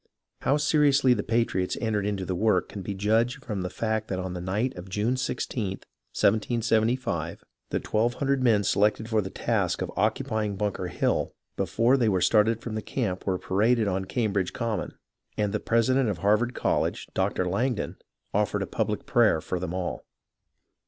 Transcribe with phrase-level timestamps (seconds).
[0.41, 4.17] How seriously the patriots entered into the work can be judged from the fact that
[4.17, 5.83] on the night of June i6th,
[6.19, 12.61] 1775, the 1200 men selected for the task of occupying Bunker Hill, before they started
[12.63, 14.95] from the camp were paraded on Cambridge Common,
[15.37, 17.45] and the president of Harvard Col lege, Dr.
[17.45, 17.97] Langdon,
[18.33, 20.03] offered a public prayer for them all.